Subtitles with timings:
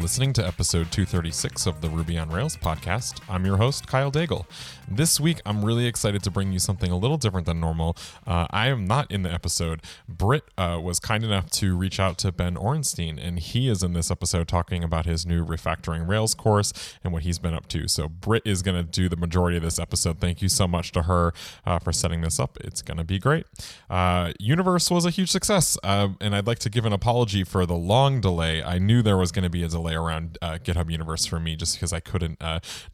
[0.00, 3.20] listening to episode 236 of the Ruby on Rails podcast.
[3.28, 4.46] I'm your host, Kyle Daigle.
[4.88, 7.96] This week, I'm really excited to bring you something a little different than normal.
[8.26, 9.82] Uh, I am not in the episode.
[10.08, 13.92] Britt uh, was kind enough to reach out to Ben Orenstein, and he is in
[13.92, 16.72] this episode talking about his new refactoring Rails course
[17.04, 17.86] and what he's been up to.
[17.86, 20.18] So, Britt is going to do the majority of this episode.
[20.18, 21.34] Thank you so much to her
[21.66, 22.56] uh, for setting this up.
[22.62, 23.46] It's going to be great.
[23.88, 27.66] Uh, Universe was a huge success, uh, and I'd like to give an apology for
[27.66, 28.62] the long delay.
[28.62, 31.56] I knew there was going to be a delay around uh, GitHub Universe for me
[31.56, 32.42] just because I couldn't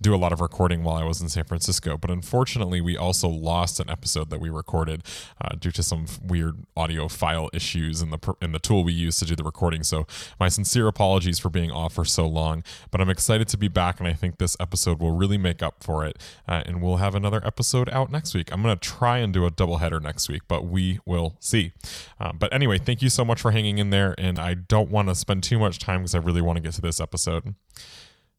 [0.01, 1.97] do a lot of recording while I was in San Francisco.
[1.97, 5.03] But unfortunately, we also lost an episode that we recorded
[5.41, 9.19] uh, due to some weird audio file issues in the in the tool we use
[9.19, 9.83] to do the recording.
[9.83, 10.07] So
[10.39, 12.63] my sincere apologies for being off for so long.
[12.91, 15.83] But I'm excited to be back, and I think this episode will really make up
[15.83, 16.19] for it.
[16.49, 18.53] Uh, and we'll have another episode out next week.
[18.53, 21.73] I'm going to try and do a double header next week, but we will see.
[22.21, 24.15] Uh, but anyway, thank you so much for hanging in there.
[24.19, 26.73] And I don't want to spend too much time because I really want to get
[26.75, 27.55] to this episode.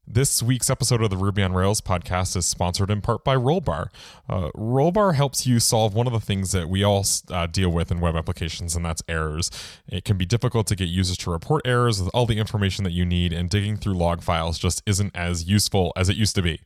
[0.09, 3.89] This week's episode of the Ruby on Rails podcast is sponsored in part by Rollbar.
[4.29, 7.91] Uh, Rollbar helps you solve one of the things that we all uh, deal with
[7.91, 9.51] in web applications, and that's errors.
[9.85, 12.93] It can be difficult to get users to report errors with all the information that
[12.93, 16.41] you need, and digging through log files just isn't as useful as it used to
[16.41, 16.61] be.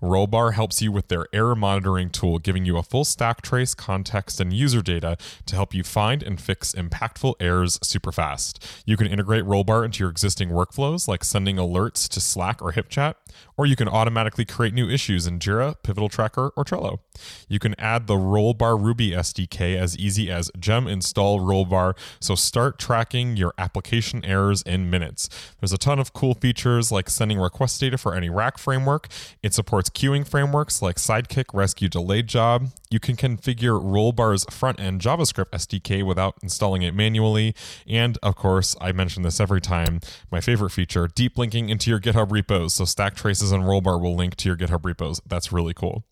[0.00, 4.40] Rollbar helps you with their error monitoring tool, giving you a full stack trace, context,
[4.40, 8.64] and user data to help you find and fix impactful errors super fast.
[8.86, 13.14] You can integrate Rollbar into your existing workflows, like sending alerts to Slack or HipChat,
[13.56, 17.00] or you can automatically create new issues in Jira, Pivotal Tracker, or Trello.
[17.48, 22.78] You can add the Rollbar Ruby SDK as easy as gem install Rollbar, so start
[22.78, 25.28] tracking your application errors in minutes.
[25.60, 29.08] There's a ton of cool features like sending request data for any rack framework.
[29.42, 32.68] It supports queuing frameworks like Sidekiq Resque Delayed Job.
[32.90, 37.54] You can configure Rollbar's front end JavaScript SDK without installing it manually.
[37.86, 42.00] And of course, I mention this every time, my favorite feature deep linking into your
[42.00, 42.74] GitHub repos.
[42.74, 45.20] So stack traces and Rollbar will link to your GitHub repos.
[45.26, 46.04] That's really cool.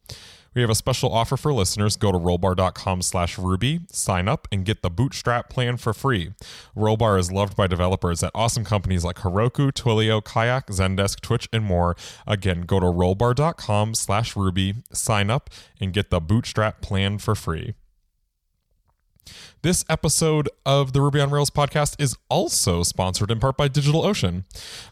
[0.57, 1.97] We have a special offer for listeners.
[1.97, 6.33] Go to rollbar.com slash Ruby, sign up, and get the Bootstrap plan for free.
[6.75, 11.63] Rollbar is loved by developers at awesome companies like Heroku, Twilio, Kayak, Zendesk, Twitch, and
[11.63, 11.95] more.
[12.27, 17.75] Again, go to rollbar.com slash Ruby, sign up, and get the Bootstrap plan for free.
[19.63, 24.45] This episode of the Ruby on Rails podcast is also sponsored in part by DigitalOcean.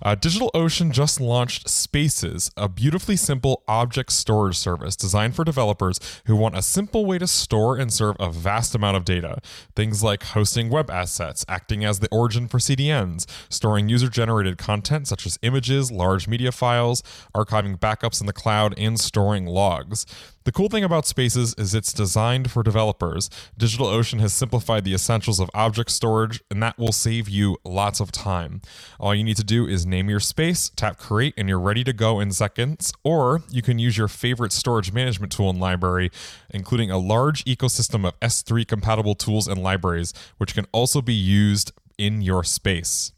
[0.02, 6.34] Uh, DigitalOcean just launched Spaces, a beautifully simple object storage service designed for developers who
[6.34, 9.38] want a simple way to store and serve a vast amount of data.
[9.76, 15.06] Things like hosting web assets, acting as the origin for CDNs, storing user generated content
[15.06, 17.02] such as images, large media files,
[17.34, 20.06] archiving backups in the cloud, and storing logs.
[20.44, 23.30] The cool thing about Spaces is it's designed for developers.
[23.58, 28.12] DigitalOcean has simplified the essentials of object storage, and that will save you lots of
[28.12, 28.60] time.
[29.00, 31.92] All you need to do is name your space, tap create, and you're ready to
[31.92, 32.92] go in seconds.
[33.02, 36.12] Or you can use your favorite storage management tool and library,
[36.50, 41.72] including a large ecosystem of S3 compatible tools and libraries, which can also be used
[41.98, 43.10] in your space.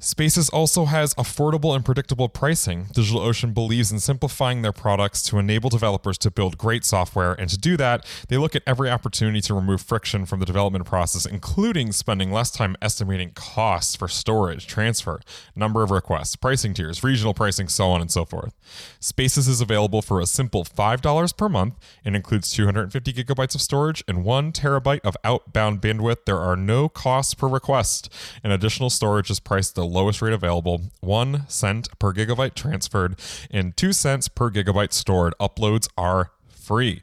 [0.00, 2.84] Spaces also has affordable and predictable pricing.
[2.94, 7.58] DigitalOcean believes in simplifying their products to enable developers to build great software, and to
[7.58, 11.90] do that, they look at every opportunity to remove friction from the development process, including
[11.90, 15.20] spending less time estimating costs for storage, transfer,
[15.56, 18.54] number of requests, pricing tiers, regional pricing, so on and so forth.
[19.00, 24.04] Spaces is available for a simple $5 per month and includes 250 gigabytes of storage
[24.06, 26.24] and 1 terabyte of outbound bandwidth.
[26.24, 28.12] There are no costs per request,
[28.44, 33.18] and additional storage is priced lowest rate available, 1 cent per gigabyte transferred,
[33.50, 35.34] and 2 cents per gigabyte stored.
[35.40, 37.02] Uploads are free.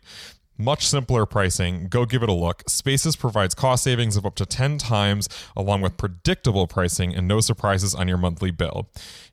[0.58, 1.88] Much simpler pricing.
[1.90, 2.64] Go give it a look.
[2.70, 7.42] Spaces provides cost savings of up to 10 times, along with predictable pricing and no
[7.42, 8.88] surprises on your monthly bill.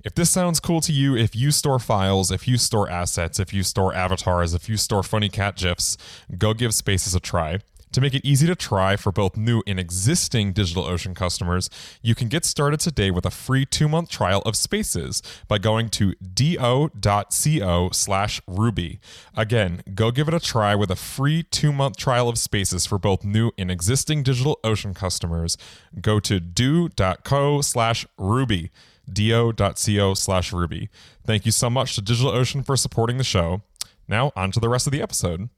[0.05, 3.55] If this sounds cool to you, if you store files, if you store assets, if
[3.55, 5.97] you store avatars, if you store funny cat GIFs,
[6.39, 7.61] go give Spaces a try.
[7.93, 11.69] To make it easy to try for both new and existing DigitalOcean customers,
[12.01, 16.15] you can get started today with a free two-month trial of Spaces by going to
[16.15, 18.99] do.co slash Ruby.
[19.37, 23.25] Again, go give it a try with a free two-month trial of Spaces for both
[23.25, 25.59] new and existing DigitalOcean customers.
[26.01, 28.71] Go to do.co slash Ruby
[29.13, 30.89] do.co slash ruby.
[31.27, 33.63] Thank you so much to DigitalOcean for supporting the show.
[34.09, 35.49] Now, on to the rest of the episode.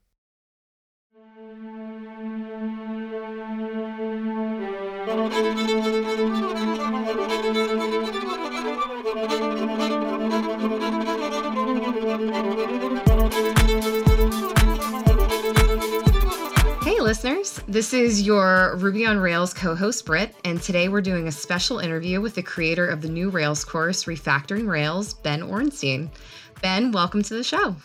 [17.05, 17.61] Listeners.
[17.67, 21.79] This is your Ruby on Rails co host, Britt, and today we're doing a special
[21.79, 26.09] interview with the creator of the new Rails course, Refactoring Rails, Ben Orenstein.
[26.61, 27.75] Ben, welcome to the show.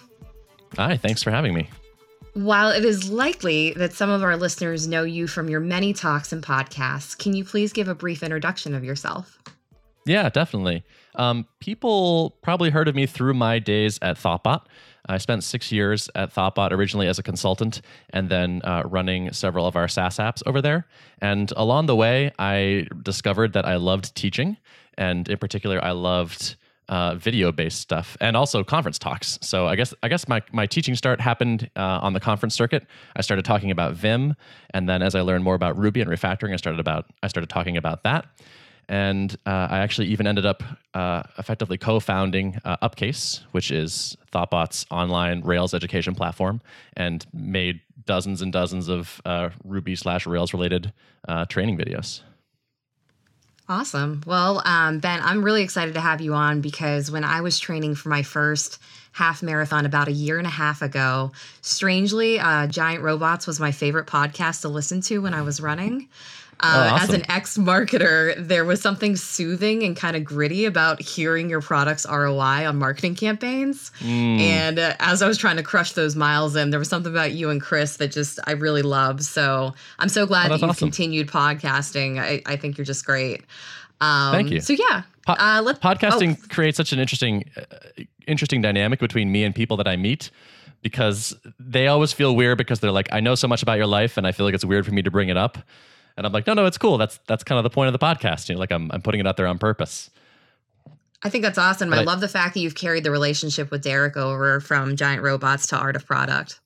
[0.76, 1.68] Hi, thanks for having me.
[2.40, 6.32] While it is likely that some of our listeners know you from your many talks
[6.32, 9.38] and podcasts, can you please give a brief introduction of yourself?
[10.06, 10.82] Yeah, definitely.
[11.16, 14.62] Um, people probably heard of me through my days at Thoughtbot.
[15.06, 19.66] I spent six years at Thoughtbot originally as a consultant and then uh, running several
[19.66, 20.86] of our SaaS apps over there.
[21.20, 24.56] And along the way, I discovered that I loved teaching.
[24.96, 26.56] And in particular, I loved
[26.90, 29.38] uh, video based stuff and also conference talks.
[29.40, 32.84] So I guess I guess my, my teaching start happened uh, on the conference circuit.
[33.16, 34.34] I started talking about Vim,
[34.74, 37.48] and then as I learned more about Ruby and refactoring, I started about I started
[37.48, 38.26] talking about that.
[38.88, 40.64] And uh, I actually even ended up
[40.94, 46.60] uh, effectively co-founding uh, Upcase, which is Thoughtbot's online Rails education platform,
[46.96, 50.92] and made dozens and dozens of uh, Ruby slash Rails related
[51.48, 52.22] training videos.
[53.70, 54.20] Awesome.
[54.26, 57.94] Well, um, Ben, I'm really excited to have you on because when I was training
[57.94, 58.80] for my first
[59.12, 61.30] half marathon about a year and a half ago,
[61.62, 66.08] strangely, uh, Giant Robots was my favorite podcast to listen to when I was running.
[66.62, 67.08] Uh, oh, awesome.
[67.08, 71.62] As an ex marketer, there was something soothing and kind of gritty about hearing your
[71.62, 73.90] product's ROI on marketing campaigns.
[74.00, 74.40] Mm.
[74.40, 77.32] And uh, as I was trying to crush those miles in, there was something about
[77.32, 79.22] you and Chris that just I really love.
[79.22, 80.88] So I'm so glad oh, that you've awesome.
[80.88, 82.18] continued podcasting.
[82.18, 83.42] I, I think you're just great.
[84.02, 84.60] Um, Thank you.
[84.60, 86.46] So yeah, po- uh, let, podcasting oh.
[86.48, 90.30] creates such an interesting, uh, interesting dynamic between me and people that I meet
[90.82, 94.16] because they always feel weird because they're like, I know so much about your life,
[94.16, 95.58] and I feel like it's weird for me to bring it up.
[96.16, 96.98] And I'm like, no, no, it's cool.
[96.98, 98.48] That's that's kind of the point of the podcast.
[98.48, 100.10] You know, like I'm I'm putting it out there on purpose.
[101.22, 101.92] I think that's awesome.
[101.92, 105.22] I, I love the fact that you've carried the relationship with Derrick over from Giant
[105.22, 106.58] Robots to Art of Product.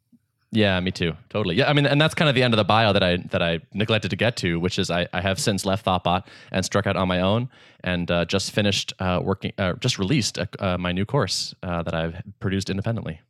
[0.55, 1.14] Yeah, me too.
[1.31, 1.56] Totally.
[1.56, 3.43] Yeah, I mean, and that's kind of the end of the bio that I that
[3.43, 6.87] I neglected to get to, which is I, I have since left Thoughtbot and struck
[6.87, 7.49] out on my own,
[7.82, 11.94] and uh, just finished uh, working, uh, just released uh, my new course uh, that
[11.94, 13.20] I've produced independently.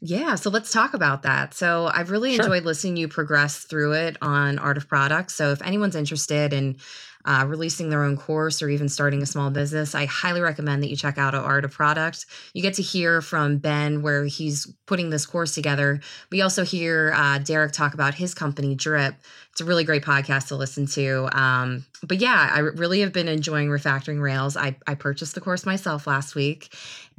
[0.00, 1.54] Yeah, so let's talk about that.
[1.54, 2.44] So I've really sure.
[2.44, 5.30] enjoyed listening you progress through it on Art of Product.
[5.30, 6.76] So if anyone's interested in
[7.24, 10.90] uh, releasing their own course or even starting a small business, I highly recommend that
[10.90, 12.26] you check out Art of Product.
[12.52, 16.00] You get to hear from Ben where he's putting this course together.
[16.30, 19.14] We also hear uh, Derrick talk about his company, Drip.
[19.50, 21.28] It's a really great podcast to listen to.
[21.36, 24.56] Um, but yeah, I really have been enjoying refactoring Rails.
[24.58, 26.72] I, I purchased the course myself last week.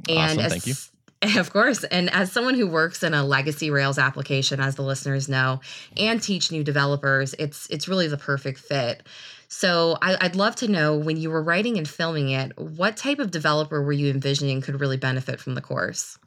[0.08, 0.74] And awesome, thank you
[1.36, 1.84] Of course.
[1.84, 5.60] And as someone who works in a legacy Rails application, as the listeners know,
[5.96, 9.02] and teach new developers, it's it's really the perfect fit.
[9.48, 13.18] So I, would love to know when you were writing and filming it, what type
[13.18, 16.18] of developer were you envisioning could really benefit from the course?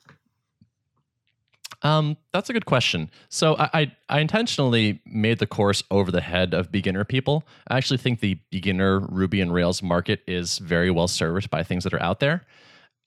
[1.84, 3.10] Um, that's a good question.
[3.30, 7.44] So I, I, I intentionally made the course over the head of beginner people.
[7.68, 11.84] I actually think the beginner Ruby and Rails market is very well served by things
[11.84, 12.46] that are out there.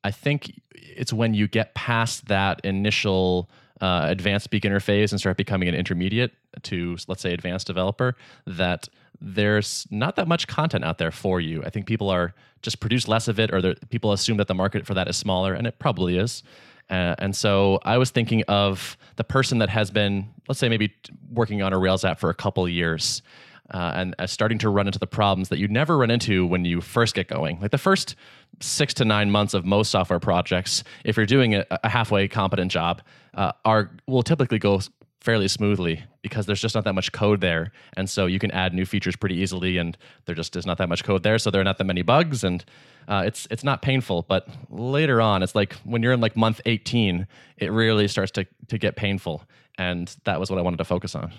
[0.05, 5.37] I think it's when you get past that initial uh, advanced beginner phase and start
[5.37, 8.15] becoming an intermediate to, let's say, advanced developer
[8.47, 8.89] that
[9.21, 11.62] there's not that much content out there for you.
[11.65, 14.87] I think people are just produce less of it, or people assume that the market
[14.87, 16.43] for that is smaller, and it probably is.
[16.91, 20.94] Uh, and so I was thinking of the person that has been, let's say, maybe
[21.32, 23.23] working on a Rails app for a couple years
[23.71, 26.65] uh, and uh, starting to run into the problems that you never run into when
[26.65, 27.61] you first get going.
[27.61, 28.15] Like the first
[28.61, 32.71] six to nine months of most software projects, if you're doing a, a halfway competent
[32.71, 33.03] job,
[33.35, 34.81] uh, are will typically go
[35.21, 38.75] fairly smoothly because there's just not that much code there, and so you can add
[38.75, 41.61] new features pretty easily, and there just is not that much code there, so there
[41.61, 42.65] are not that many bugs, and
[43.09, 44.23] uh, it's it's not painful.
[44.29, 48.47] But later on, it's like when you're in like month 18, it really starts to
[48.69, 49.43] to get painful,
[49.79, 51.33] and that was what I wanted to focus on.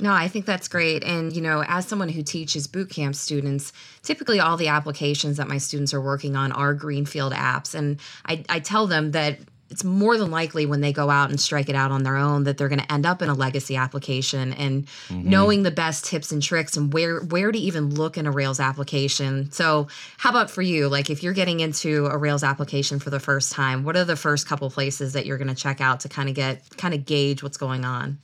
[0.00, 1.04] No, I think that's great.
[1.04, 3.72] And, you know, as someone who teaches boot camp students,
[4.02, 7.74] typically all the applications that my students are working on are Greenfield apps.
[7.74, 9.38] And I, I tell them that
[9.70, 12.44] it's more than likely when they go out and strike it out on their own
[12.44, 15.28] that they're going to end up in a legacy application and mm-hmm.
[15.28, 18.60] knowing the best tips and tricks and where where to even look in a Rails
[18.60, 19.50] application.
[19.50, 20.88] So, how about for you?
[20.88, 24.16] Like if you're getting into a Rails application for the first time, what are the
[24.16, 27.04] first couple places that you're going to check out to kind of get kind of
[27.04, 28.18] gauge what's going on?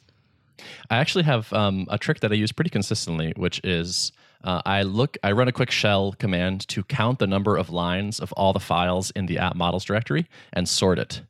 [0.90, 4.12] I actually have um, a trick that I use pretty consistently, which is
[4.42, 8.20] uh, I look, I run a quick shell command to count the number of lines
[8.20, 11.22] of all the files in the app models directory and sort it.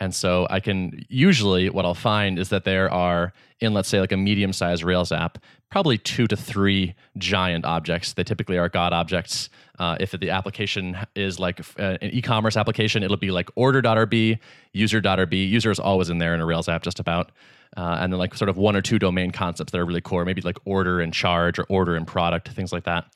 [0.00, 4.00] And so I can usually what I'll find is that there are in let's say
[4.00, 5.38] like a medium sized Rails app,
[5.70, 8.12] probably two to three giant objects.
[8.12, 9.50] They typically are God objects.
[9.78, 14.38] Uh, if the application is like uh, an e-commerce application, it'll be like order.rb,
[14.72, 15.48] user.rb.
[15.48, 17.30] User is always in there in a Rails app, just about.
[17.76, 20.24] Uh, and then like sort of one or two domain concepts that are really core,
[20.24, 23.06] maybe like order and charge or order and product, things like that.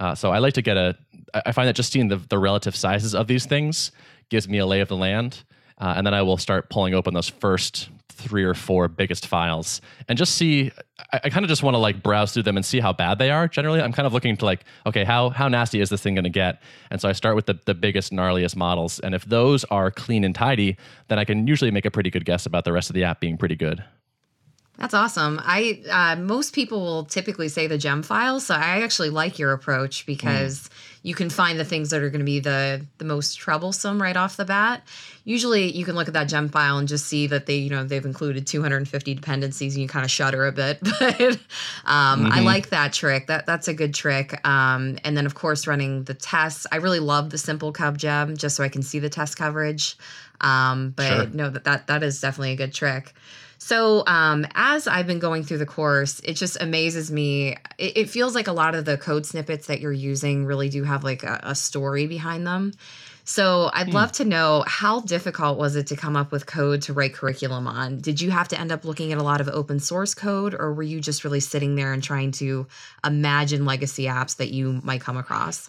[0.00, 0.96] Uh, so I like to get a.
[1.34, 3.92] I find that just seeing the, the relative sizes of these things
[4.30, 5.42] gives me a lay of the land.
[5.78, 9.80] Uh, and then I will start pulling open those first three or four biggest files
[10.08, 10.72] and just see.
[11.12, 13.18] I, I kind of just want to like browse through them and see how bad
[13.18, 13.46] they are.
[13.46, 16.24] Generally, I'm kind of looking to like, okay, how how nasty is this thing going
[16.24, 16.62] to get?
[16.90, 20.24] And so I start with the the biggest, gnarliest models, and if those are clean
[20.24, 20.76] and tidy,
[21.08, 23.20] then I can usually make a pretty good guess about the rest of the app
[23.20, 23.84] being pretty good.
[24.78, 25.40] That's awesome.
[25.42, 29.52] I uh, most people will typically say the gem files, so I actually like your
[29.52, 30.70] approach because mm.
[31.02, 34.16] you can find the things that are going to be the the most troublesome right
[34.16, 34.86] off the bat.
[35.24, 37.82] Usually, you can look at that gem file and just see that they, you know,
[37.82, 40.78] they've included 250 dependencies, and you kind of shudder a bit.
[41.00, 41.20] But
[41.84, 42.32] um, mm-hmm.
[42.32, 43.26] I like that trick.
[43.26, 44.46] That that's a good trick.
[44.46, 46.68] Um, and then, of course, running the tests.
[46.70, 49.96] I really love the SimpleCov gem just so I can see the test coverage.
[50.40, 51.26] Um, but sure.
[51.32, 53.12] no, that that that is definitely a good trick.
[53.58, 57.56] So, um, as I've been going through the course, it just amazes me.
[57.76, 60.84] It, it, feels like a lot of the code snippets that you're using really do
[60.84, 62.72] have like a, a story behind them.
[63.24, 63.94] So, I'd hmm.
[63.94, 67.66] love to know how difficult was it to come up with code to write curriculum
[67.66, 67.98] on?
[67.98, 70.72] Did you have to end up looking at a lot of open source code, or
[70.72, 72.68] were you just really sitting there and trying to
[73.04, 75.68] imagine legacy apps that you might come across?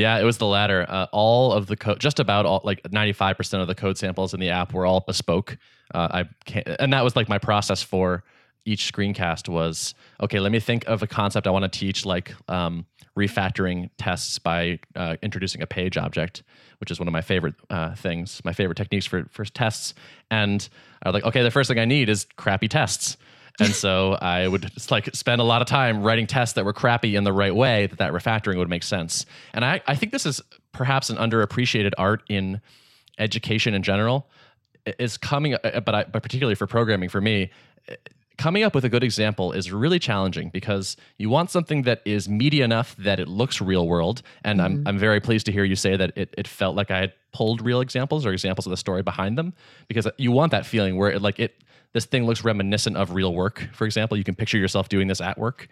[0.00, 0.86] Yeah, it was the latter.
[0.88, 4.40] Uh, all of the code, just about all, like 95% of the code samples in
[4.40, 5.58] the app were all bespoke.
[5.94, 8.24] Uh, I can't, and that was like my process for
[8.64, 10.40] each screencast was okay.
[10.40, 14.78] Let me think of a concept I want to teach, like um, refactoring tests by
[14.96, 16.44] uh, introducing a page object,
[16.78, 19.92] which is one of my favorite uh, things, my favorite techniques for for tests.
[20.30, 20.66] And
[21.02, 23.18] I was like, okay, the first thing I need is crappy tests.
[23.60, 26.72] And so I would just like spend a lot of time writing tests that were
[26.72, 29.26] crappy in the right way that that refactoring would make sense.
[29.52, 30.40] And I, I think this is
[30.72, 32.60] perhaps an underappreciated art in
[33.18, 34.28] education in general
[34.98, 37.50] is coming, uh, but I, but particularly for programming for me,
[38.40, 42.28] coming up with a good example is really challenging because you want something that is
[42.28, 44.22] meaty enough that it looks real world.
[44.42, 44.78] And mm-hmm.
[44.78, 47.12] I'm, I'm very pleased to hear you say that it, it felt like I had
[47.32, 49.52] pulled real examples or examples of the story behind them
[49.88, 53.34] because you want that feeling where it like it this thing looks reminiscent of real
[53.34, 53.68] work.
[53.72, 55.68] For example, you can picture yourself doing this at work.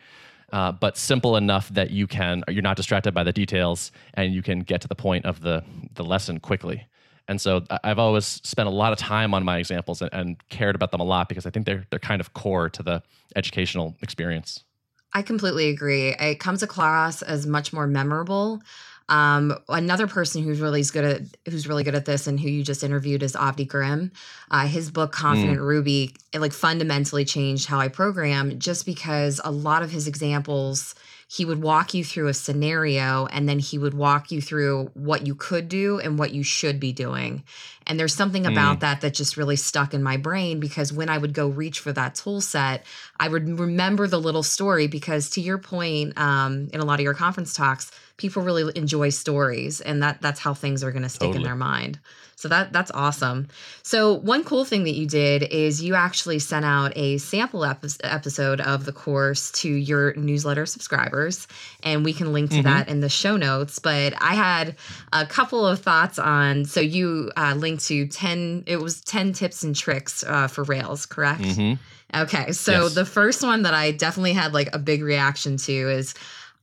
[0.52, 4.42] Uh, but simple enough that you can you're not distracted by the details and you
[4.42, 5.62] can get to the point of the
[5.94, 6.86] the lesson quickly.
[7.28, 10.74] And so I've always spent a lot of time on my examples and, and, cared
[10.74, 13.02] about them a lot because I think they're they're kind of core to the
[13.36, 14.64] educational experience.
[15.12, 16.14] I completely agree.
[16.18, 18.62] It comes across as much more memorable.
[19.08, 22.62] Um, another person who's really good at who's really good at this and who you
[22.62, 24.12] just interviewed is Avdi Grimm.
[24.50, 25.66] Uh, his book Confident mm.
[25.66, 30.94] Ruby it like fundamentally changed how I program just because a lot of his examples
[31.30, 35.26] he would walk you through a scenario and then he would walk you through what
[35.26, 37.44] you could do and what you should be doing.
[37.86, 38.80] And there's something about mm.
[38.80, 41.92] that that just really stuck in my brain because when I would go reach for
[41.92, 42.86] that tool set,
[43.20, 47.04] I would remember the little story because to your point um, in a lot of
[47.04, 51.08] your conference talks, people really enjoy stories and that that's how things are going to
[51.08, 51.38] stick totally.
[51.38, 51.98] in their mind.
[52.38, 53.48] So that that's awesome.
[53.82, 57.88] So one cool thing that you did is you actually sent out a sample epi-
[58.04, 61.48] episode of the course to your newsletter subscribers,
[61.82, 62.68] and we can link to mm-hmm.
[62.68, 63.80] that in the show notes.
[63.80, 64.76] But I had
[65.12, 66.64] a couple of thoughts on.
[66.64, 68.62] So you uh, linked to ten.
[68.68, 71.40] It was ten tips and tricks uh, for Rails, correct?
[71.40, 72.20] Mm-hmm.
[72.22, 72.94] Okay, so yes.
[72.94, 76.14] the first one that I definitely had like a big reaction to is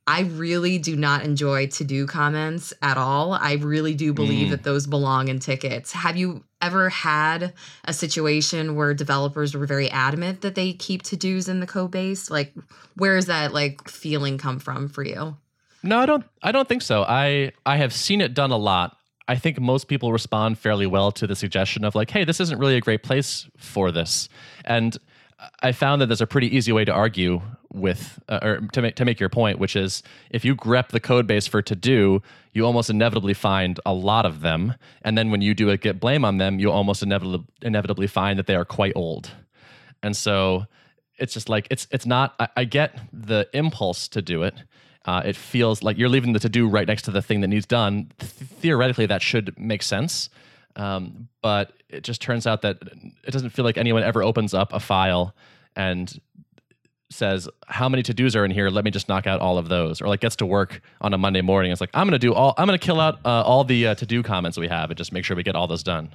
[0.08, 3.34] I really do not enjoy to do comments at all.
[3.34, 4.52] I really do believe mm.
[4.52, 5.94] that those belong in tickets.
[5.94, 7.54] Have you ever had
[7.86, 11.90] a situation where developers were very adamant that they keep to dos in the code
[11.90, 12.30] base?
[12.30, 12.54] Like,
[12.96, 15.38] where does that like feeling come from for you?
[15.82, 16.26] No, I don't.
[16.42, 17.04] I don't think so.
[17.04, 18.98] I I have seen it done a lot.
[19.28, 22.60] I think most people respond fairly well to the suggestion of like, "Hey, this isn't
[22.60, 24.30] really a great place for this,"
[24.66, 24.98] and
[25.62, 27.42] I found that there's a pretty easy way to argue
[27.76, 31.00] with, uh, or to make to make your point, which is if you grep the
[31.00, 32.22] code base for to do,
[32.54, 36.00] you almost inevitably find a lot of them, and then when you do a git
[36.00, 39.32] blame on them, you almost inevitably inevitably find that they are quite old,
[40.02, 40.66] and so
[41.18, 42.36] it's just like it's it's not.
[42.40, 44.56] I, I get the impulse to do it.
[45.06, 47.48] Uh, it feels like you're leaving the to do right next to the thing that
[47.48, 48.12] needs done.
[48.18, 50.30] Th- theoretically, that should make sense
[50.76, 52.78] um, but it just turns out that
[53.24, 55.34] it doesn't feel like anyone ever opens up a file
[55.76, 56.20] and
[57.12, 60.02] says how many to-dos are in here let me just knock out all of those
[60.02, 62.54] or like gets to work on a monday morning it's like i'm gonna do all
[62.58, 65.24] i'm gonna kill out uh, all the uh, to-do comments we have and just make
[65.24, 66.10] sure we get all those done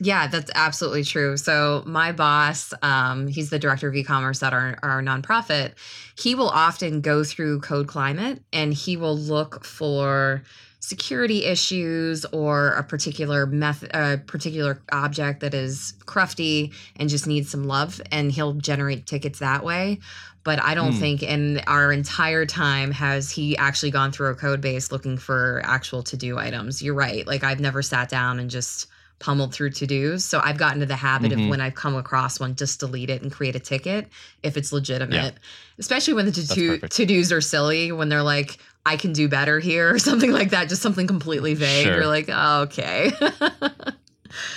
[0.00, 1.36] Yeah, that's absolutely true.
[1.36, 5.74] So my boss, um, he's the director of e-commerce at our, our nonprofit.
[6.18, 10.42] He will often go through Code Climate and he will look for
[10.82, 17.48] security issues or a particular method, a particular object that is crufty and just needs
[17.48, 20.00] some love, and he'll generate tickets that way.
[20.44, 20.98] But I don't Hmm.
[20.98, 25.62] think in our entire time has he actually gone through a code base looking for
[25.64, 26.82] actual to do items.
[26.82, 27.24] You're right.
[27.28, 28.88] Like I've never sat down and just
[29.20, 30.24] pummeled through to dos.
[30.24, 31.44] So I've gotten to the habit Mhm.
[31.44, 34.08] of when I've come across one, just delete it and create a ticket
[34.42, 35.14] if it's legitimate.
[35.34, 35.38] Yeah.
[35.78, 39.60] Especially when the to to dos are silly, when they're like, I can do better
[39.60, 41.84] here or something like that, just something completely vague.
[41.84, 41.94] Sure.
[41.94, 43.10] You're like, oh, okay.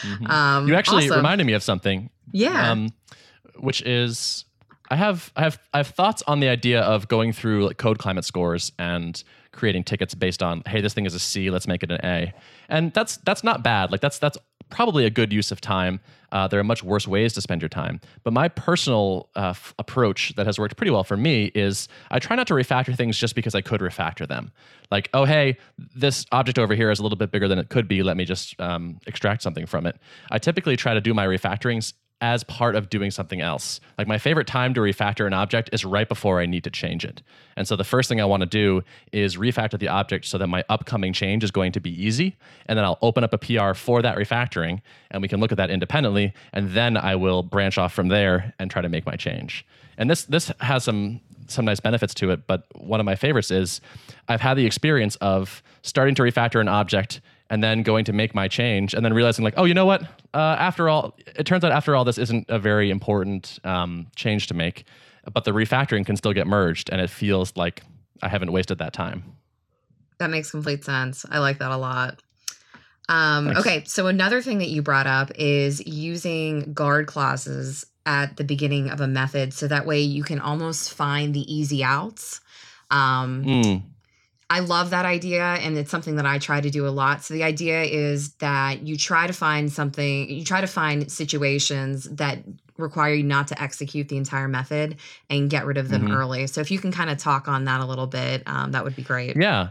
[0.03, 0.29] Mhm.
[0.29, 2.71] um, you actually reminded me of something yeah.
[2.71, 2.89] um,
[3.57, 4.45] which is
[4.89, 7.97] I have I have I have thoughts on the idea of going through like code
[7.97, 11.83] climate scores and creating tickets based on hey this thing is a C let's make
[11.83, 12.33] it an A
[12.69, 14.37] and that's that's not bad like that's that's
[14.69, 15.99] probably a good use of time
[16.35, 18.01] uh, there are much worse ways to spend your time.
[18.25, 22.19] But my personal uh, f- approach that has worked pretty well for me is I
[22.19, 24.51] try not to refactor things just because I could refactor them.
[24.91, 25.57] Like oh hey
[25.95, 28.03] this object over here is a little bit bigger than it could be.
[28.03, 29.97] Let me just um, extract something from it.
[30.29, 33.79] I typically try to do my refactorings as part of doing something else.
[33.97, 37.03] Like my favorite time to refactor an object is right before I need to change
[37.03, 37.21] it.
[37.57, 40.47] And so the first thing I want to do is refactor the object so that
[40.47, 42.37] my upcoming change is going to be easy.
[42.67, 44.81] And then I'll open up a PR for that refactoring
[45.11, 46.33] and we can look at that independently.
[46.53, 49.65] And then I will branch off from there and try to make my change.
[49.97, 53.51] And this this has some some nice benefits to it, but one of my favorites
[53.51, 53.81] is
[54.27, 57.21] I've had the experience of starting to refactor an object
[57.55, 60.01] and then going to make my change and then realizing like oh you know what
[60.33, 64.47] uh, after all it turns out after all this isn't a very important um, change
[64.47, 64.83] to make
[65.33, 67.81] but the refactoring can still get merged and it feels like
[68.21, 69.23] i haven't wasted that time
[70.17, 71.25] That makes complete sense.
[71.29, 72.21] I like that a lot.
[73.09, 78.43] Um, okay, so another thing that you brought up is using guard clauses at the
[78.43, 82.41] beginning of a method, so that way you can almost find the easy outs.
[82.89, 83.81] Um, Mm,
[84.49, 87.23] I love that idea, and it's something that I try to do a lot.
[87.23, 92.03] So the idea is that you try to find something, you try to find situations
[92.11, 92.39] that
[92.77, 94.97] require you not to execute the entire method
[95.29, 96.13] and get rid of them Mhm.
[96.15, 96.45] early.
[96.47, 98.95] So if you can kind of talk on that a little bit, um, that would
[98.95, 99.35] be great.
[99.35, 99.69] yeah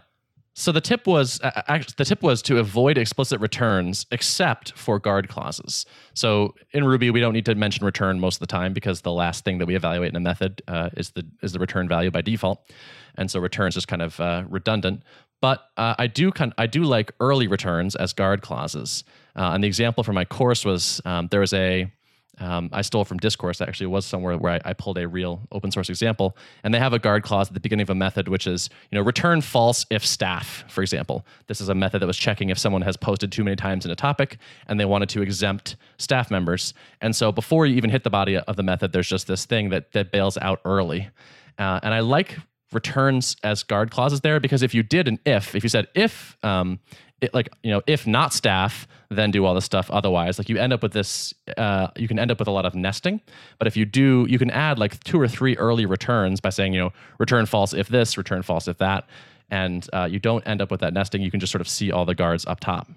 [0.57, 5.01] so the tip was uh, act- the tip was to avoid explicit returns except for
[5.01, 5.85] guard clauses
[6.15, 9.11] so in ruby we don't need to mention return most of the time because the
[9.11, 12.09] last thing that we evaluate in a method uh, is the is the return value
[12.11, 12.71] by default
[13.17, 15.03] and so returns is kind of uh, redundant
[15.45, 19.05] but uh, I do kind I do like early returns as guard clauses.
[19.37, 21.93] Uh, and the example for my course was um, there was a
[22.39, 25.43] um, I stole from Discourse actually it was somewhere where I, I pulled a real
[25.53, 28.27] open source example, and they have a guard clause at the beginning of a method
[28.29, 31.27] which is you know return false if staff, for example.
[31.47, 33.91] This is a method that was checking if someone has posted too many times in
[33.91, 36.73] a topic and they wanted to exempt staff members.
[37.03, 39.69] And so before you even hit the body of the method, there's just this thing
[39.69, 41.11] that that bails out early.
[41.59, 42.39] Uh, and I like
[42.75, 46.37] returns as guard clauses there because if you did an if, if you said if,
[46.43, 46.81] um,
[47.21, 49.91] it, like you know, if not staff, then do all this stuff.
[49.91, 52.67] Otherwise, like you end up with this, uh, you can end up with a lot
[52.67, 53.21] of nesting.
[53.59, 56.75] But if you do, you can add like two or three early returns by saying
[56.75, 59.09] you know, return false if this, return false if that,
[59.51, 61.23] and uh, you don't end up with that nesting.
[61.23, 62.89] You can just sort of see all the guards up top.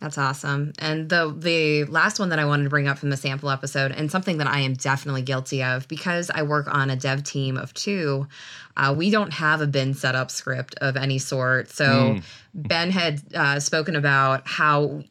[0.00, 0.74] That's awesome.
[0.78, 3.92] And the the last one that I wanted to bring up from the sample episode,
[3.92, 7.56] and something that I am definitely guilty of because I work on a dev team
[7.56, 8.28] of two,
[8.76, 11.70] uh, we don't have a bin setup script of any sort.
[11.70, 12.22] So Mm.
[12.54, 15.02] Ben had uh, spoken about how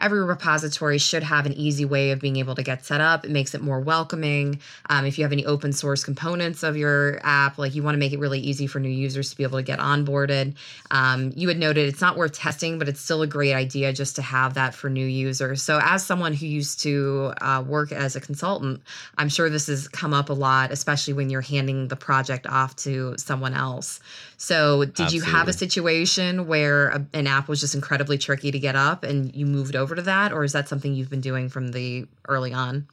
[0.00, 3.24] every repository should have an easy way of being able to get set up.
[3.24, 4.60] It makes it more welcoming.
[4.90, 7.98] Um, if you have any open source components of your app, like you want to
[7.98, 10.54] make it really easy for new users to be able to get onboarded.
[10.90, 14.16] Um, you had noted it's not worth testing, but it's still a great idea just
[14.16, 15.62] to have that for new users.
[15.62, 18.82] So, as someone who used to uh, work as a consultant,
[19.16, 22.74] I'm sure this has come up a lot, especially when you're handing the project off
[22.76, 24.00] to someone else.
[24.36, 28.58] So, did you have a situation where a, an app was just incredibly tricky to
[28.58, 31.48] get up and you moved over to that, or is that something you've been doing
[31.48, 32.86] from the early on?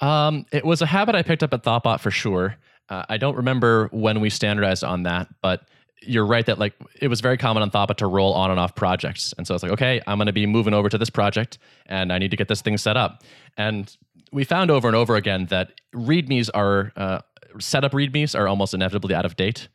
[0.00, 2.56] Um, it was a habit I picked up at Thoughtbot for sure.
[2.88, 5.66] Uh, I don't remember when we standardized on that, but
[6.02, 8.74] you're right that like it was very common on Thoughtbot to roll on and off
[8.74, 11.58] projects, and so it's like, okay, I'm going to be moving over to this project,
[11.86, 13.22] and I need to get this thing set up.
[13.56, 13.94] And
[14.32, 17.20] we found over and over again that README's are uh,
[17.58, 19.68] setup README's are almost inevitably out of date,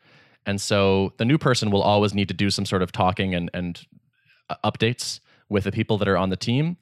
[0.45, 3.49] and so the new person will always need to do some sort of talking and
[3.53, 3.85] and
[4.49, 5.19] uh, updates
[5.51, 6.77] with the people that are on the team.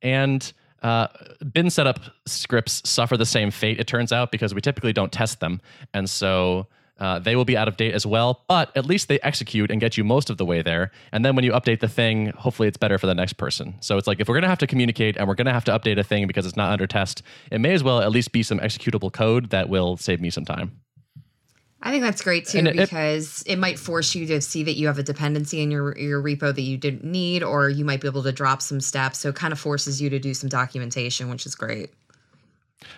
[0.00, 1.08] And uh,
[1.52, 5.40] bin setup scripts suffer the same fate, it turns out, because we typically don't test
[5.40, 5.60] them.
[5.92, 6.66] And so
[6.98, 9.80] uh, they will be out of date as well, but at least they execute and
[9.80, 10.90] get you most of the way there.
[11.10, 13.74] And then when you update the thing, hopefully it's better for the next person.
[13.80, 15.64] So it's like if we're going to have to communicate and we're going to have
[15.64, 18.30] to update a thing because it's not under test, it may as well at least
[18.32, 20.80] be some executable code that will save me some time.
[21.82, 24.74] I think that's great too it, because it, it, might force you to see that
[24.74, 28.00] you have a dependency in your your repo that you didn't need, or you might
[28.00, 29.18] be able to drop some steps.
[29.18, 31.90] So it kind of forces you to do some documentation, which is great.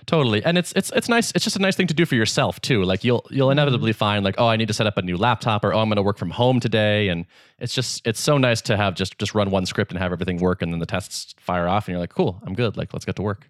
[0.07, 1.33] Totally, and it's it's it's nice.
[1.35, 2.83] It's just a nice thing to do for yourself too.
[2.83, 3.53] Like you'll you'll mm-hmm.
[3.53, 5.89] inevitably find like, oh, I need to set up a new laptop, or oh, I'm
[5.89, 7.27] going to work from home today, and
[7.59, 10.39] it's just it's so nice to have just just run one script and have everything
[10.39, 12.77] work, and then the tests fire off, and you're like, cool, I'm good.
[12.77, 13.49] Like let's get to work.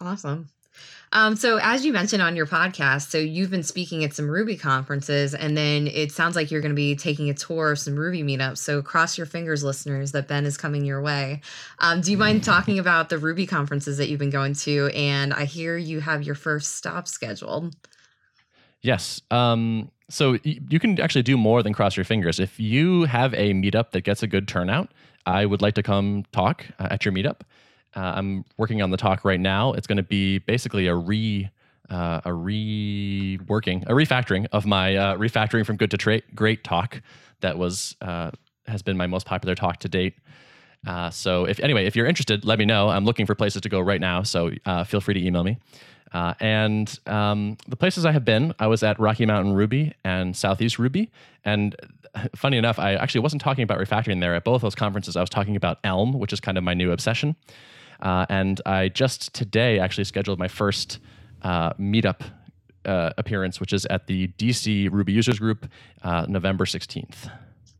[0.00, 0.48] Awesome.
[1.12, 4.56] Um, so as you mentioned on your podcast, so you've been speaking at some Ruby
[4.56, 7.96] conferences, and then it sounds like you're going to be taking a tour of some
[7.96, 8.58] Ruby meetups.
[8.58, 11.42] So cross your fingers, listeners, that Ben is coming your way.
[11.80, 14.90] Um, do you mind talking about the Ruby conferences that you've been going to?
[14.94, 17.76] And I hear you have your first stop scheduled.
[18.80, 19.20] Yes.
[19.30, 22.40] Um, so you can actually do more than cross your fingers.
[22.40, 24.90] If you have a meetup that gets a good turnout,
[25.24, 27.40] I would like to come talk uh, at your meetup.
[27.94, 29.72] Uh, I'm working on the talk right now.
[29.72, 31.50] It's going to be basically a re
[31.90, 37.02] uh, a reworking, a refactoring of my uh, refactoring from good to tra- great talk
[37.40, 38.30] that was uh,
[38.66, 40.14] has been my most popular talk to date.
[40.86, 42.88] Uh, so if anyway, if you're interested, let me know.
[42.88, 45.58] I'm looking for places to go right now, so uh, feel free to email me.
[46.12, 50.36] Uh, and um, the places I have been, I was at Rocky Mountain Ruby and
[50.36, 51.10] Southeast Ruby.
[51.44, 51.74] And
[52.36, 54.34] funny enough, I actually wasn't talking about refactoring there.
[54.34, 56.92] At both those conferences, I was talking about Elm, which is kind of my new
[56.92, 57.36] obsession.
[58.02, 60.98] Uh, and I just today actually scheduled my first
[61.42, 62.20] uh, meetup
[62.84, 65.66] uh, appearance, which is at the DC Ruby Users Group,
[66.02, 67.30] uh, November 16th.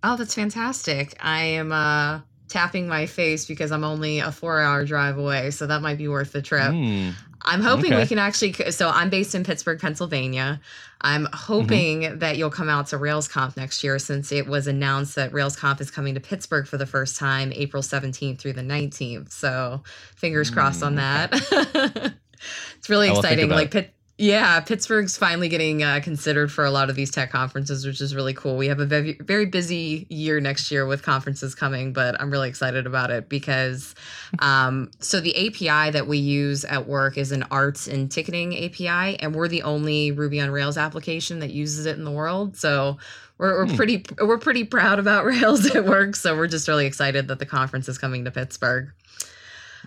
[0.05, 1.17] Oh, that's fantastic.
[1.21, 2.21] I am uh,
[2.53, 5.51] tapping my face because I'm only a four hour drive away.
[5.51, 6.71] So that might be worth the trip.
[6.71, 7.15] Mm.
[7.45, 8.03] I'm hoping okay.
[8.03, 8.53] we can actually.
[8.71, 10.61] So I'm based in Pittsburgh, Pennsylvania.
[11.01, 12.19] I'm hoping mm-hmm.
[12.19, 15.91] that you'll come out to RailsConf next year since it was announced that RailsConf is
[15.91, 19.33] coming to Pittsburgh for the first time April 17th through the 19th.
[19.33, 19.83] So
[20.15, 21.35] fingers mm, crossed on that.
[21.53, 22.11] Okay.
[22.79, 23.49] it's really exciting.
[23.49, 27.87] Like Pitt, yeah, Pittsburgh's finally getting uh, considered for a lot of these tech conferences,
[27.87, 28.57] which is really cool.
[28.57, 32.49] We have a very, very busy year next year with conferences coming, but I'm really
[32.49, 33.95] excited about it because
[34.39, 39.19] um, so the API that we use at work is an arts and ticketing API,
[39.19, 42.57] and we're the only Ruby on Rails application that uses it in the world.
[42.57, 42.99] So
[43.39, 43.77] we're, we're hmm.
[43.77, 46.17] pretty we're pretty proud about Rails at work.
[46.17, 48.93] So we're just really excited that the conference is coming to Pittsburgh.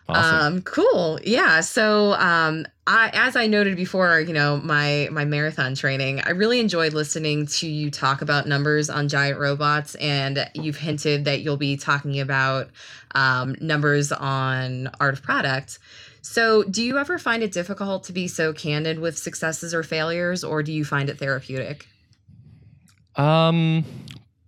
[0.07, 0.57] Awesome.
[0.57, 1.19] Um, cool.
[1.23, 1.61] Yeah.
[1.61, 6.59] So, um, I, as I noted before, you know, my my marathon training, I really
[6.59, 11.57] enjoyed listening to you talk about numbers on giant robots, and you've hinted that you'll
[11.57, 12.69] be talking about
[13.15, 15.79] um, numbers on art of product.
[16.21, 20.43] So, do you ever find it difficult to be so candid with successes or failures,
[20.43, 21.87] or do you find it therapeutic?
[23.15, 23.83] Um,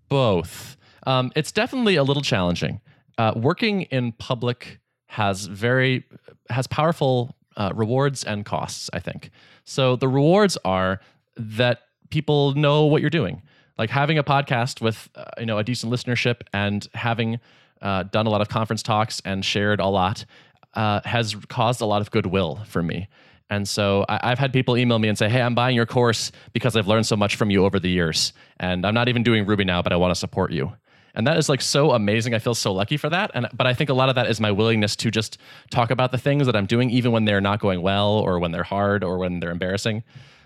[0.10, 0.78] both.
[1.08, 2.82] Um, it's definitely a little challenging.
[3.18, 6.04] Uh, working in public has very
[6.50, 8.90] has powerful uh, rewards and costs.
[8.94, 9.32] I think
[9.66, 9.96] so.
[9.96, 11.02] The rewards are
[11.36, 13.42] that people know what you're doing,
[13.78, 17.40] like having a podcast with uh, you know a decent listenership and having
[17.82, 20.26] uh, done a lot of conference talks and shared a lot
[20.74, 23.08] uh, has caused a lot of goodwill for me.
[23.50, 26.32] And so I, have had people email me and say, "Hey, I'm buying your course
[26.52, 29.46] because I've learned so much from you over the years, and I'm not even doing
[29.46, 30.74] Ruby now, but I want to support you."
[31.18, 32.36] And that is like so amazing.
[32.36, 33.32] I feel so lucky for that.
[33.34, 35.38] And but i think a lot of that is my willingness to just
[35.72, 38.52] talk about the things that i'm doing even when they're not going well or when
[38.52, 40.04] they're hard or when they're embarrassing.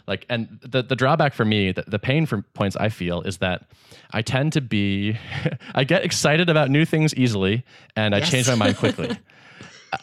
[0.07, 3.37] Like and the, the drawback for me the, the pain for points i feel is
[3.37, 3.69] that
[4.11, 5.17] i tend to be
[5.75, 7.63] i get excited about new things easily
[7.95, 8.23] and yes.
[8.23, 9.17] i change my mind quickly.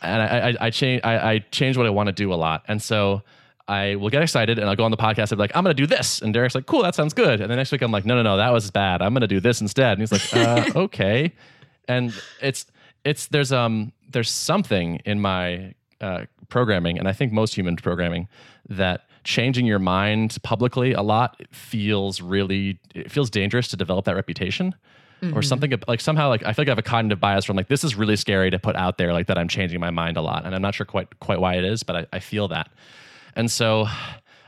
[0.02, 2.62] And I, I, I change I, I change what i want to do a lot.
[2.68, 3.22] And so
[3.68, 5.76] I will get excited and I'll go on the podcast and be like, I'm going
[5.76, 6.22] to do this.
[6.22, 7.40] And Derrick's like, cool, that sounds good.
[7.40, 9.02] And the next week I'm like, no, no, no, that was bad.
[9.02, 9.98] I'm going to do this instead.
[9.98, 10.34] And he's like,
[10.74, 11.32] uh, okay.
[11.86, 12.66] And it's,
[13.04, 18.28] it's, there's, um, there's something in my uh, programming, and I think most human programming,
[18.68, 24.14] that changing your mind publicly a lot feels really, it feels dangerous to develop that
[24.14, 24.74] reputation.
[25.20, 25.36] Mm-hmm.
[25.36, 27.66] or something like somehow like I feel like I have a cognitive bias from like
[27.66, 30.20] this is really scary to put out there like that I'm changing my mind a
[30.20, 32.70] lot and I'm not sure quite quite why it is but I, I feel that
[33.38, 33.86] and so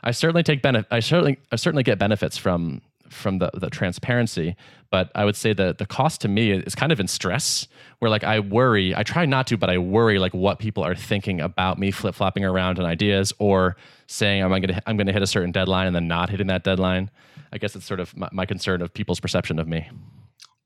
[0.04, 0.88] I certainly take benefit.
[0.90, 4.54] I certainly I certainly get benefits from from the, the transparency
[4.90, 7.66] but i would say that the cost to me is kind of in stress
[7.98, 10.94] where like i worry i try not to but i worry like what people are
[10.94, 13.76] thinking about me flip-flopping around on ideas or
[14.06, 17.10] saying i'm gonna i'm gonna hit a certain deadline and then not hitting that deadline
[17.52, 19.90] i guess it's sort of my, my concern of people's perception of me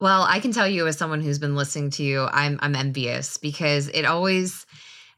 [0.01, 3.39] well i can tell you as someone who's been listening to you i'm i'm envious
[3.39, 4.67] because it always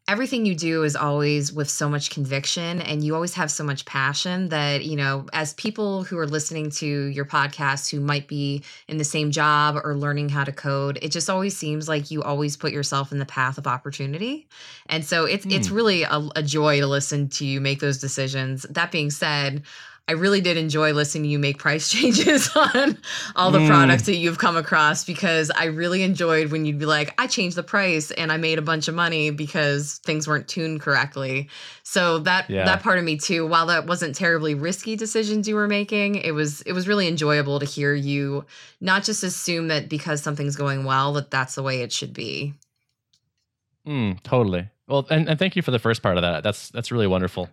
[0.08, 3.84] everything you do is always with so much conviction and you always have so much
[3.84, 8.62] passion that you know as people who are listening to your podcast who might be
[8.86, 12.22] in the same job or learning how to code it just always seems like you
[12.22, 14.46] always put yourself in the path of opportunity
[14.88, 15.52] and so it's mm.
[15.52, 15.74] it's hmm.
[15.74, 19.62] really a, a joy to listen to you make those decisions that being said
[20.08, 22.98] I really did enjoy listening to you make price changes on
[23.34, 23.68] all the mm.
[23.68, 27.56] products that you've come across because I really enjoyed when you'd be like, I changed
[27.56, 31.48] the price and I made a bunch of money because things weren't tuned correctly.
[31.82, 32.64] So that yeah.
[32.64, 36.32] that part of me too, while that wasn't terribly risky decisions you were making, it
[36.32, 38.44] was it was really enjoyable to hear you
[38.80, 42.54] not just assume that because something's going well that that's the way it should be.
[43.86, 44.68] Mm, totally.
[44.88, 46.44] Well, and, and thank you for the first part of that.
[46.44, 47.48] That's that's really wonderful.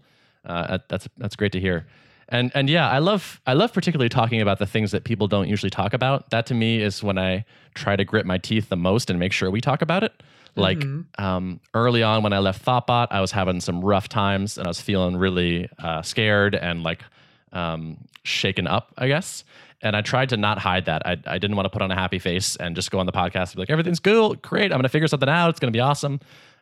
[0.45, 1.87] Uh, that's that's great to hear.
[2.29, 5.47] And and yeah, I love I love particularly talking about the things that people don't
[5.47, 6.29] usually talk about.
[6.29, 9.33] That to me is when I try to grit my teeth the most and make
[9.33, 10.13] sure we talk about it.
[10.55, 11.23] Like mm-hmm.
[11.23, 14.69] um, early on when I left Thoughtbot, I was having some rough times and I
[14.69, 17.03] was feeling really uh, scared and like
[17.51, 19.43] um, shaken up, I guess.
[19.81, 21.05] And I tried to not hide that.
[21.05, 23.12] I, I didn't want to put on a happy face and just go on the
[23.12, 24.65] podcast and be like, everything's cool great.
[24.65, 25.49] I'm going to figure something out.
[25.49, 26.19] It's going to be awesome.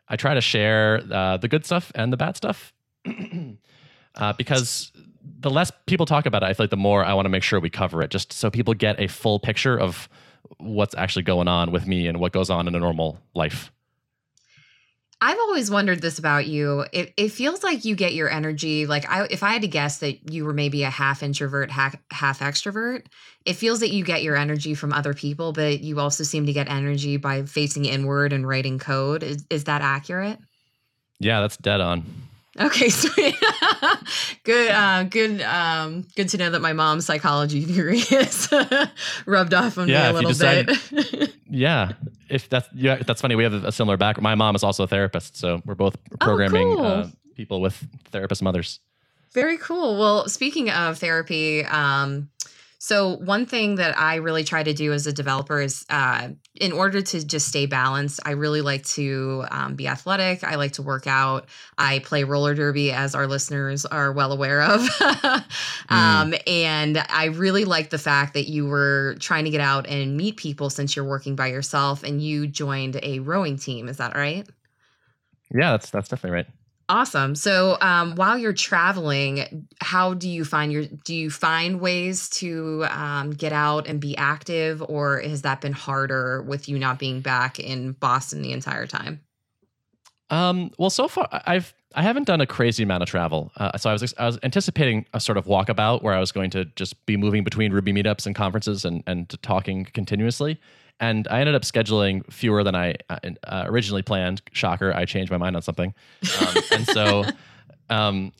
[0.08, 2.72] I try to share uh, the good stuff and the bad stuff
[4.16, 4.90] uh, because
[5.40, 7.42] the less people talk about it, I feel like the more I want to make
[7.42, 10.08] sure we cover it, just so people get a full picture of
[10.58, 13.72] what's actually going on with me and what goes on in a normal life.
[15.24, 16.84] I've always wondered this about you.
[16.92, 18.86] It, it feels like you get your energy.
[18.86, 21.94] Like I, if I had to guess that you were maybe a half introvert, half,
[22.10, 23.06] half extrovert,
[23.46, 26.52] it feels that you get your energy from other people, but you also seem to
[26.52, 29.22] get energy by facing inward and writing code.
[29.22, 30.40] Is, is that accurate?
[31.20, 32.04] Yeah, that's dead on.
[32.60, 33.34] Okay, sweet.
[34.44, 38.48] good, uh, good, um, good to know that my mom's psychology degree is
[39.26, 41.34] rubbed off on yeah, me a little decide, bit.
[41.50, 41.92] yeah,
[42.28, 43.36] if that's yeah, that's funny.
[43.36, 44.24] We have a similar background.
[44.24, 46.86] My mom is also a therapist, so we're both oh, programming oh, cool.
[46.86, 47.74] uh, people with
[48.10, 48.80] therapist mothers.
[49.32, 49.98] Very cool.
[49.98, 52.28] Well, speaking of therapy, um,
[52.84, 56.72] so, one thing that I really try to do as a developer is uh, in
[56.72, 60.44] order to just stay balanced, I really like to um, be athletic.
[60.44, 61.48] I like to work out.
[61.78, 64.80] I play roller derby, as our listeners are well aware of.
[64.80, 65.44] mm.
[65.88, 70.16] um, and I really like the fact that you were trying to get out and
[70.16, 73.88] meet people since you're working by yourself and you joined a rowing team.
[73.88, 74.46] Is that right?
[75.54, 76.46] Yeah, that's that's definitely right.
[76.88, 77.34] Awesome.
[77.34, 80.84] So, um, while you're traveling, how do you find your?
[81.04, 85.72] Do you find ways to um, get out and be active, or has that been
[85.72, 89.20] harder with you not being back in Boston the entire time?
[90.30, 93.52] Um, well, so far I've I haven't done a crazy amount of travel.
[93.56, 96.50] Uh, so I was I was anticipating a sort of walkabout where I was going
[96.50, 100.58] to just be moving between Ruby meetups and conferences and and talking continuously
[101.00, 104.42] and I ended up scheduling fewer than I uh, uh, originally planned.
[104.52, 105.94] Shocker, I changed my mind on something,
[106.40, 107.24] um, and so
[107.90, 108.32] um,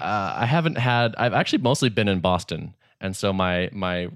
[0.00, 1.14] uh, I haven't had.
[1.16, 4.08] I've actually mostly been in Boston, and so my my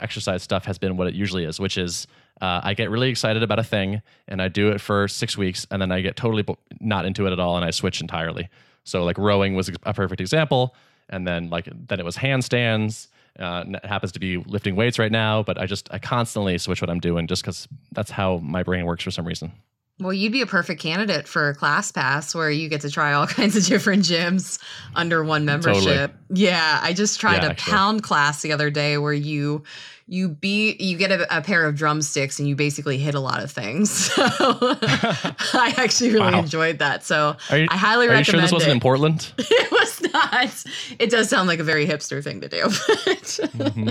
[0.00, 2.06] exercise stuff has been what it usually is, which is
[2.40, 5.66] uh, I get really excited about a thing and I do it for six weeks,
[5.70, 6.44] and then I get totally
[6.80, 8.48] not into it at all, and I switch entirely.
[8.84, 10.74] So like rowing was a perfect example,
[11.08, 15.42] and then like then it was handstands uh, happens to be lifting weights right now,
[15.42, 18.84] but I just I constantly switch what I'm doing just because that's how my brain
[18.84, 19.52] works for some reason.
[20.00, 23.12] Well, you'd be a perfect candidate for a class pass where you get to try
[23.12, 24.58] all kinds of different gyms
[24.94, 26.10] under one membership.
[26.10, 26.10] Totally.
[26.30, 27.72] Yeah, I just tried yeah, a actually.
[27.72, 29.62] pound class the other day where you
[30.06, 33.42] you beat you get a, a, pair of drumsticks and you basically hit a lot
[33.42, 34.10] of things.
[34.24, 36.40] So I actually really wow.
[36.40, 37.04] enjoyed that.
[37.04, 38.10] So you, I highly recommend.
[38.10, 38.74] Are you sure this wasn't it.
[38.74, 39.32] in Portland?
[39.38, 40.64] it was not.
[40.98, 42.62] It does sound like a very hipster thing to do.
[42.64, 43.88] mm-hmm.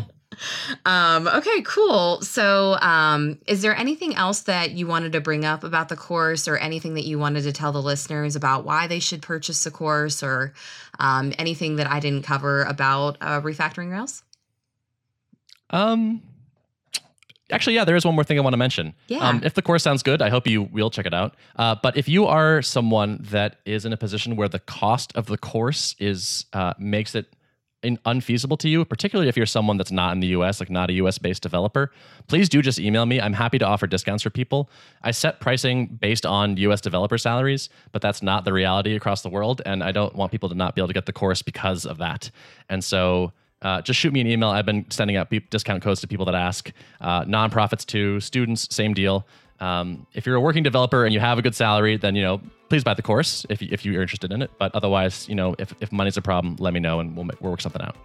[0.85, 2.21] Um, okay, cool.
[2.21, 6.47] So, um, is there anything else that you wanted to bring up about the course,
[6.47, 9.71] or anything that you wanted to tell the listeners about why they should purchase the
[9.71, 10.53] course, or
[10.99, 14.23] um, anything that I didn't cover about uh, refactoring Rails?
[15.69, 16.21] Um,
[17.51, 18.93] actually, yeah, there is one more thing I want to mention.
[19.07, 19.27] Yeah.
[19.27, 21.35] Um, if the course sounds good, I hope you will check it out.
[21.55, 25.25] Uh, but if you are someone that is in a position where the cost of
[25.25, 27.33] the course is uh, makes it
[28.05, 30.93] unfeasible to you, particularly if you're someone that's not in the US, like not a
[30.93, 31.91] US based developer,
[32.27, 33.19] please do just email me.
[33.19, 34.69] I'm happy to offer discounts for people.
[35.01, 39.29] I set pricing based on US developer salaries, but that's not the reality across the
[39.29, 39.61] world.
[39.65, 41.97] And I don't want people to not be able to get the course because of
[41.99, 42.31] that.
[42.69, 44.49] And so uh, just shoot me an email.
[44.49, 46.71] I've been sending out discount codes to people that ask.
[46.99, 49.25] Uh, nonprofits too, students, same deal.
[49.59, 52.41] Um, if you're a working developer and you have a good salary, then you know
[52.73, 54.49] please buy the course if, if you're interested in it.
[54.57, 57.51] But otherwise, you know if, if money's a problem, let me know and we'll we'll
[57.51, 57.95] work something out.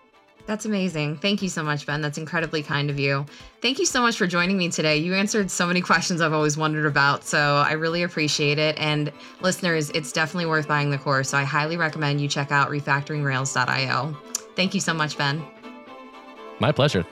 [0.44, 1.16] That's amazing.
[1.16, 2.02] Thank you so much, Ben.
[2.02, 3.24] That's incredibly kind of you.
[3.62, 4.98] Thank you so much for joining me today.
[4.98, 8.78] You answered so many questions I've always wondered about, so I really appreciate it.
[8.78, 11.30] And listeners, it's definitely worth buying the course.
[11.30, 14.16] So I highly recommend you check out refactoringrails.io.
[14.54, 15.42] Thank you so much, Ben.
[16.60, 17.06] My pleasure.